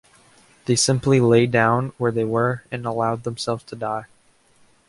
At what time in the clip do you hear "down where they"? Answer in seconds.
1.45-2.23